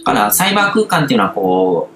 [0.00, 1.90] だからサイバー空間っていうのはこ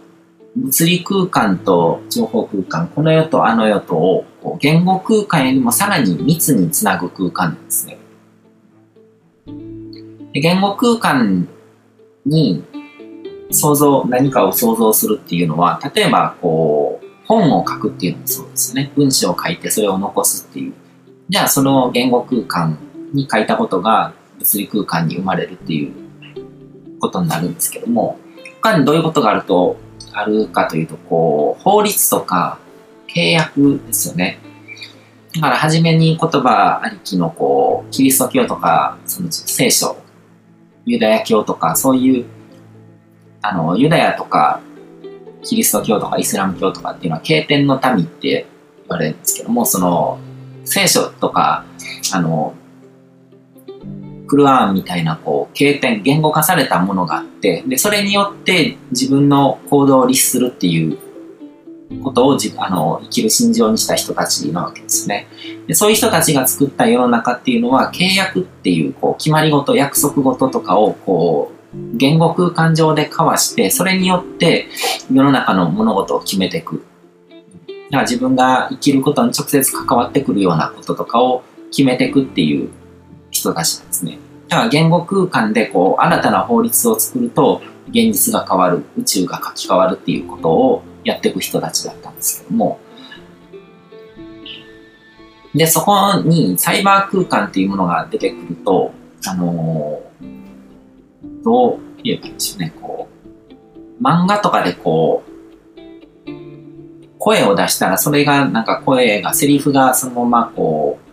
[0.57, 7.99] う、物理空間と情報空間、この世とあの世とをこう言語空間よりもさらに密につなぐ空間なんですね。
[10.33, 11.49] で言語空間
[12.27, 12.63] に
[13.51, 18.93] 想像、何かを想像するっていうのは、例えばこう、本を書くっていうのもそうですね。
[18.97, 20.75] 文章を書いてそれを残すっていう。
[21.29, 22.79] じゃあその言語空間
[23.13, 26.04] に書いたことが物理空間に生まれるっていう
[27.01, 28.19] ことになるんですけども、
[28.63, 29.77] 他にどういうことがあると、
[30.13, 32.59] あるかというと、こう、法律とか
[33.09, 34.39] 契約ですよね。
[35.35, 39.97] だから初めに言葉ありきのこう、キリスト教とか、その聖書、
[40.87, 42.25] ユダヤ教とか、そういう
[43.47, 44.61] あの、ユダヤとか、
[45.43, 48.47] キリスト教とかイスラム教とかっていうのは、経典の民って
[48.79, 50.19] 言われるんですけども、その、
[50.65, 51.67] 聖書とか、
[52.15, 52.55] あの、
[54.27, 60.99] クルアーンみたいな、こう、経典、言語化されたものがあって、で、それによって自分の行動を律するっていう
[62.03, 65.27] ことをじあの生きる心情にした人たちなわけですね
[65.67, 65.75] で。
[65.75, 74.69] そういう人たちが作った世の中っていうのは、契約っていうこう決まり事、約束事とかをこう言語空間上で交わして、それによって
[75.13, 76.85] 世の中の物事を決めていく。
[77.91, 82.71] だから自分が生きることに直接関わってくるようなこととかを決めていくっていう
[83.45, 84.19] 人たちですね。
[84.49, 92.81] だから言語空間でこう新たな法律を作ると現実が変わる、宇宙が書き換わるっていうことをやっていく人たちだったんですけども、
[95.55, 98.93] で、そこにサイバー空間っていうものが出てくると、
[99.27, 100.01] あの
[101.45, 103.09] どう言えばいいんでしょうね、こ
[104.01, 105.31] う、漫画とかでこう、
[107.19, 111.04] 声を出したら、それがなんか声が、セリフがそのままこう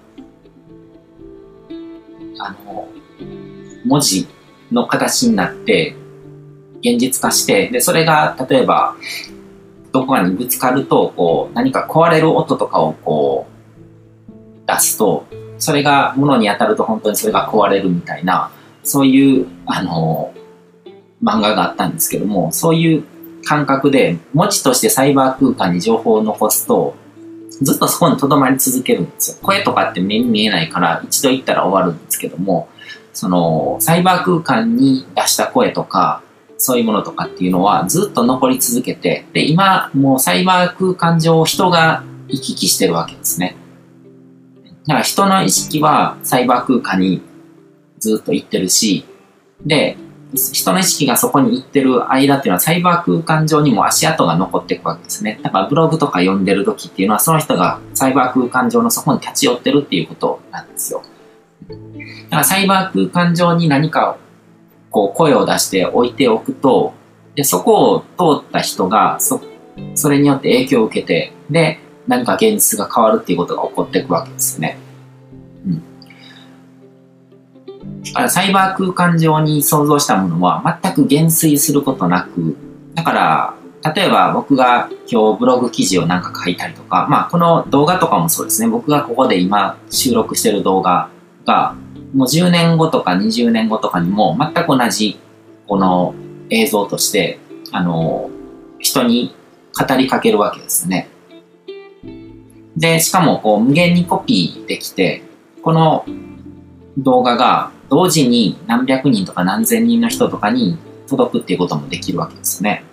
[3.91, 4.25] 文字
[4.71, 5.95] の形になって、
[6.79, 8.95] 現実化して、で、それが例えば、
[9.91, 13.47] どこかにぶつかると、こう、何か壊れる音とかをこ
[14.25, 14.31] う、
[14.65, 15.25] 出すと、
[15.59, 18.49] それが物に当たると本当にそれが壊れるみたいな、
[18.83, 20.33] そういう、あの、
[21.21, 23.03] 漫画があったんですけども、そういう
[23.43, 26.95] 感覚で文字としてサイバー空間に情報を残すと、
[27.61, 29.37] ずっとそこに留まり続けるんですよ。
[29.41, 32.69] 声とかって目に見えないから一度言ったら終わるんですけども、
[33.13, 36.21] その、サイバー空間に出した声とか、
[36.57, 43.55] そういうものとかっていうのはずっと残り続けて、で、今もうサイバー空間上人が行き来してるわけですね。
[44.87, 47.21] だから人の意識はサイバー空間に
[47.99, 49.05] ずっと行ってるし、
[49.65, 49.97] で、
[50.33, 55.39] 人の意識がそこに行ってる間っていうのはサイバー空間上にも足跡が残っていくわけですね。
[55.43, 61.03] だからブログとか読んでる時っていうのはその人がサイバー空間上のそこに立ち寄ってるっていうことなんですよ。
[61.71, 64.17] だからサイバー空間上に何か
[64.89, 66.93] こう声を出して置いておくと、
[67.35, 69.41] でそこを通った人がそ
[69.95, 74.77] それによって影響を受けて、で、何か現実が変わるっていうことが起こっていくわけですよね。
[75.65, 75.83] うん
[78.29, 82.57] サイバー空間上に想像したものは全く減衰することなく、
[82.93, 91.09] だから、例えば僕が今日ブログ記事をなんか書いたりとか、まあこの動画とかもそうですね、僕がここで今収録してる動画
[91.45, 91.75] が、
[92.13, 95.19] もう10年後とか20年後とかにも全く同じ
[95.67, 96.13] この
[96.49, 97.39] 映像として、
[97.71, 98.29] あの、
[98.79, 99.33] 人に
[99.77, 101.09] 語りかけるわけですね。
[102.75, 105.23] で、しかもこう無限にコピーできて、
[105.61, 106.05] この
[106.97, 110.77] 動画が同時に何百人とか何千人の人とかに
[111.07, 112.83] 届くっていうこともできるわけですね。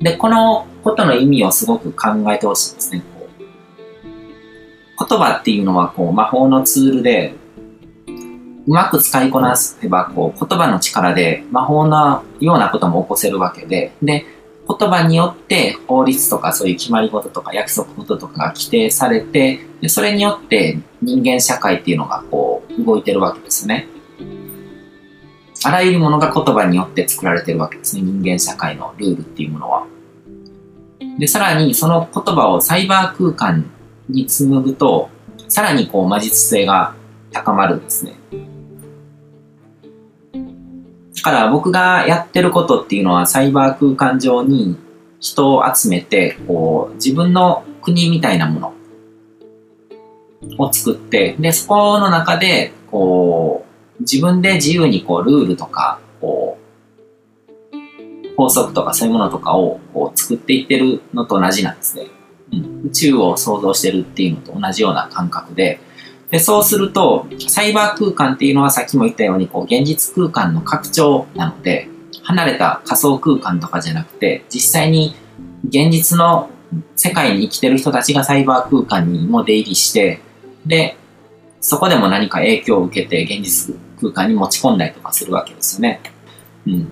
[0.00, 3.02] で、このことの意味をすごく考えてほしいですね。
[5.16, 7.34] 葉っていうのはこう魔法のツールで、
[8.66, 14.26] うまく使いこなせばこう言葉の力で魔法のようなことも起こせるわけで、で、
[14.68, 23.88] 言葉によって法律とかそういう決まり事とか約束事とかが規定されて、でそれによって人間社会っていうのがこう動いてるわけですね。
[25.64, 28.02] あらゆるものが言葉によって作られてるわけですね。
[28.02, 29.86] 人間社会のルールっていうものは。
[31.18, 33.68] で、さらにその言葉をサイバー空間
[34.08, 35.10] に紡ぐと、
[35.48, 36.94] さらにこう魔術性が
[37.32, 38.14] 高まるんですね。
[41.16, 44.76] だから僕がやってることっていうのはサイバー空間上に
[45.20, 48.74] 人を集めて、こう自分の国みたいなもの
[50.58, 53.64] を作って、で、そこの中で、こ
[53.98, 56.68] う、自分で自由にこう、ルールとか、こう、
[58.36, 62.06] 法則とかそういうものとかをこう作っていってるのと同じなんですね。
[62.52, 65.80] 宇宙を想像してるっていうのと同じような感覚で、
[66.30, 71.88] で、そうすると、サイバー空間っていうのはさっきも言ったように、こう、現実空間の拡張なので、
[72.22, 75.14] 離れた仮想空間とかじゃなくて、実際に
[75.64, 76.50] 現実の
[76.96, 80.20] 世界に生きてる人たちがサイバー空間にも出入りして、
[80.66, 80.96] で、
[81.60, 86.00] そこでも何か影響を受けて現実空間に持ち込んだりとかするわけですよね。
[86.66, 86.88] うん。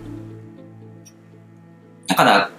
[2.06, 2.50] だから、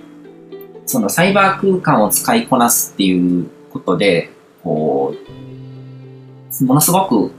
[0.88, 4.32] そのサイバー空間を使いこなすっていうことで、
[4.64, 5.14] こ
[6.62, 7.32] う、ものすごく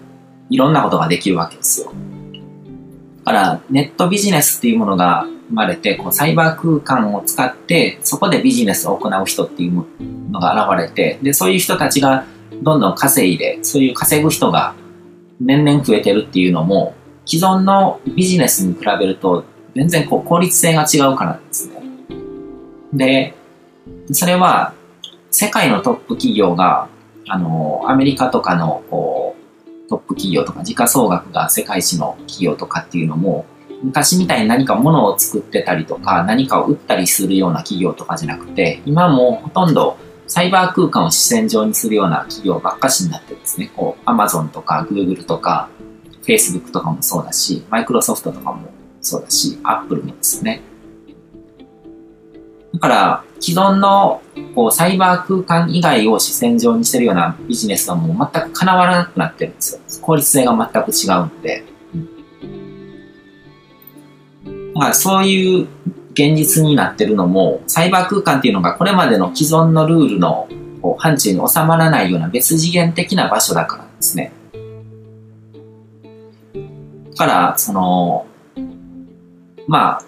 [0.51, 1.93] いろんなことができるわけですよ。
[3.25, 9.85] だから、ネットビジネスっていうものが生まれて、こうサイバー空間を使って、そこでビジネスを行う人っていう
[10.31, 12.27] のが現れて、で、そういう人たちが
[12.63, 14.75] どんどん稼いで、そういう稼ぐ人が
[15.41, 21.83] 年々増えてるっていうのも、既存のビジネスに比べると、全然こう効率性が違うからですね。
[22.93, 23.35] で、
[24.13, 24.75] それは、
[25.31, 26.89] 世界のトップ企業が、
[27.29, 29.37] あの、アメリカとかの、こ
[29.87, 33.47] う、トップ企業とか、時価総額が世界一の企業とかっていうのも、
[33.83, 39.97] 昔みたいに何か物を作ってたりとか、何かを売ったりするような企業とかじゃなくて、今もほとんど
[40.27, 43.71] サイバー空間を視線上にするような企業ばっかしになってるんですね。
[43.75, 45.69] こう、Amazon とか Google とか
[46.25, 48.69] Facebook とかもそうだし、Microsoft とかも
[49.01, 50.61] そうだし、Apple もですね。
[52.79, 54.23] だから、既存の
[54.55, 59.81] こうサイバー空間以外を視線上にしてるようなビジネスはもう全く叶わなくなってるんですよ。
[60.01, 61.65] 効率性が全く違うので。
[64.75, 65.69] だからそういう
[66.13, 70.49] 現実になってるのも、サイバー空間っていうのがこれまでの既存のルールの
[70.81, 74.33] こう範疇に収まらないような別次元的な場所だからですね。
[77.11, 78.27] だから、その、
[79.67, 80.03] まあ、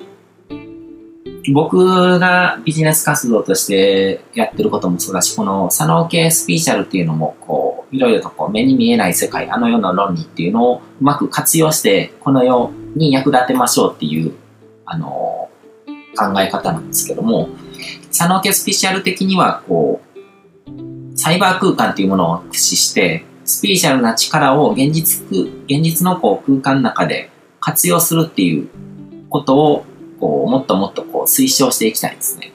[1.49, 14.35] 僕がビジネス活動としてやってることもそうだし、この佐野系スピーチャルっていうのも、こう、いろいろとこう目に見えない世界、あの世の論理っていうのをうまく活用して、この世に役立てましょうっていう、
[14.85, 15.49] あの、
[16.17, 17.49] 考え方なんですけども、
[18.09, 20.11] 佐野系スピーチャル的には、こう、
[21.19, 25.27] サイバー空間っていうものを駆使して、スピーチャルな力を現実、
[25.67, 28.69] 現実のこう空間の中で活用するっていう
[29.29, 29.85] ことを
[30.21, 32.53] こう、もっともっとこう、推奨していきたいですね。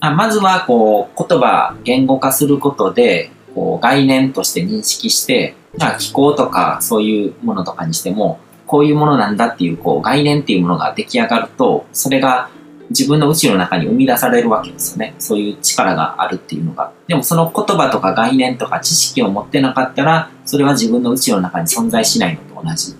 [0.00, 12.48] あまずは、こう、言葉、言語化することで、こう、概念として認識して、まあ、気候とか、そういうものとかにしても、こういうものなんだっていう、こう、概念っていうものが出来上がると、それが
[12.90, 15.14] 自分の宇宙の中に生み出されるわけですよね。
[15.18, 16.92] そういう力があるっていうのが。
[17.06, 22.94] でもその言葉とか概念とか知識を持ってなかったら、それは自分の宇宙の中に存在しないのと同じ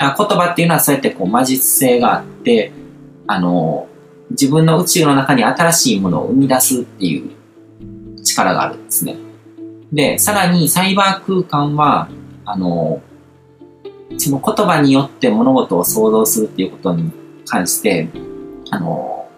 [0.00, 2.72] 言葉っていうのはそうやってこう魔術性があって、
[3.26, 3.86] あの、
[4.30, 9.16] 自分の宇宙の中に新しいものを生み出すっていう力があるんですね。
[9.92, 12.08] で、さらにサイバー空間は、
[12.44, 13.02] あの、
[14.16, 17.10] その言葉によって物事を想像するっていうことに
[17.46, 18.08] 関して、
[18.70, 19.28] あの、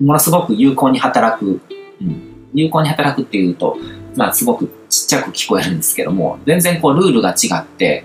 [0.00, 1.60] ものすごく有効に働く、
[2.00, 3.76] うん、有効に働くっていうと、
[4.16, 8.04] まあすごくちっちゃく聞こえるんですけども、全然こうルールが違って、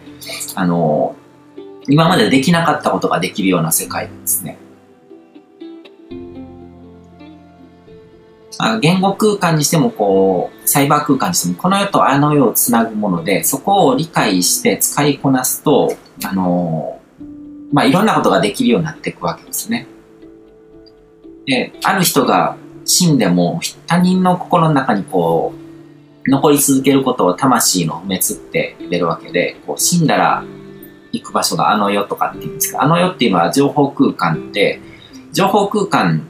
[0.55, 1.15] あの、
[1.87, 4.57] 今までできなかったことができるような世界ですね。
[8.81, 16.99] 言語空間にしても、こう、サイバー空間にしても、この世とあの世をつなぐもので、そこを理解して使いこなすと、あの
[17.73, 19.87] まあ、いろんなことができるようになっていくわけですね。
[21.45, 25.53] で、ある人が死んでも、他人の心の中にこ
[26.25, 30.43] う、残り続けることを魂の不滅って出るわけで、こう死んだら
[31.13, 34.81] 行く場所があの世とかって言うんですけど、あの世っていうのは情報空間で、
[35.31, 36.27] 情報空間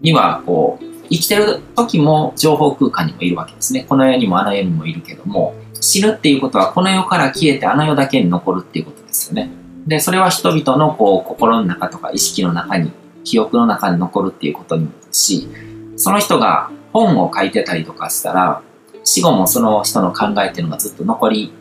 [0.00, 3.84] にはこう、生きてる時も情報空間にもいるわけですね。
[3.88, 9.50] この世にもあの世にもいるけども、死ぬっていうことはこの世から消えてあの世だけに残るっていうことですよね。
[9.86, 12.92] で、それは人々のこう心の中とか意識の中に、
[13.24, 15.48] 記憶の中に残るっていうことにもし、
[15.96, 18.62] その人が本を書いてたりとかしたら、
[19.04, 21.52] 死後もその人の考えっていうのがずっと残り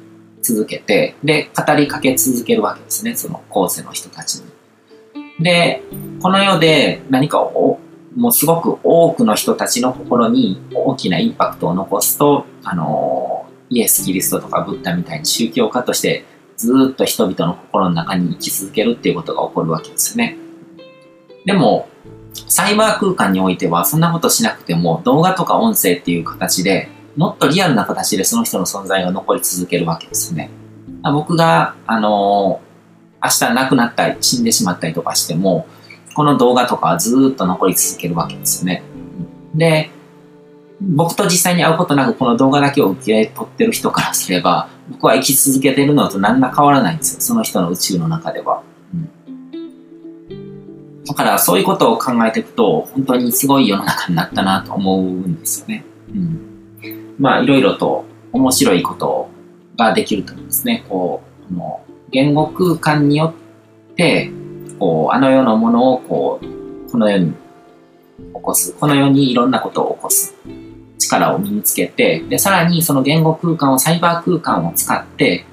[0.45, 4.43] 続けて、で、語りかけ続けるわけですね、その後世の人たちに。
[5.39, 5.81] で、
[6.21, 7.79] この世で何かを、
[8.15, 16.23] もうすごく多くの人たちの心に大きなインパクトを残すと、あの、イエス・キリストとかブッダみたいに宗教家として
[16.55, 20.37] ずっと人々の心の中に生き続けるっていうことが起こるわけですね。
[21.45, 21.89] でも、
[22.47, 30.49] サイバー空間においてはそんなことしなくても動画とか音声っていう形でもっとリアルな形でその人の存在が残り続けるわけですよね。
[31.03, 35.67] 僕が、あのー、明日亡くなったり死んでしまったりとかしても、
[36.13, 38.83] この動画とかはずっと残り続けるわけですよね。
[39.53, 39.89] で、
[40.81, 47.21] 僕と実際に会うことなくこの動画だけを受け取ってる人からすれば、僕は生き続けてるのと何ら変わらないんですよ。
[47.21, 48.61] その人の宇宙の中では。
[51.07, 55.85] だからそういうことを考えていくと、本当にすごい世の中になったなと思うんですよね。
[56.13, 56.54] うん。
[57.19, 59.29] まあ、いろいろと面白いこと
[59.77, 60.85] ができると思うんですね。
[60.89, 61.81] こう、の
[62.11, 63.33] 言語空間によ
[63.91, 64.31] って、
[64.79, 67.35] こう、あの世のものを、こう、この世に起
[68.33, 68.73] こす。
[68.73, 70.35] この世にいろんなことを起こす。
[70.97, 75.45] 力を身につけて、で、さらにその言語空間を、サイバー空間を使って、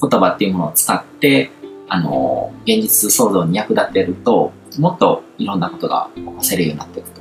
[0.00, 1.50] 言葉っていうものを使って、
[1.88, 7.15] あの、現実創造に役立てると、もっといろんなことが起こせるようになっていく。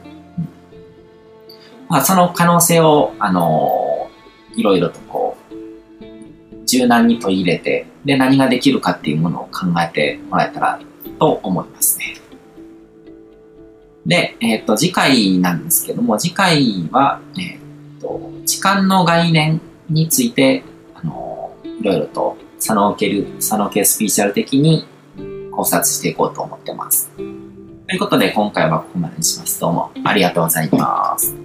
[1.88, 4.10] まあ、その可能性を、あの、
[4.56, 10.80] いろいろとこう、柔軟に取り入れて、で、何ができるかっていうものを考えてもらえたら
[11.20, 12.16] と思いますね。
[14.06, 20.64] で、えっ、ー、と、次回なんですけども、次回は、えっ、ー、と、時間の概念について、
[20.94, 24.86] あの、いろいろと佐野系る、佐野系スピーチャル的に
[25.52, 27.10] 考察していこうと思ってます。
[27.16, 29.60] ということで、今回はここまでにします。
[29.60, 31.45] どうもありがとうございます。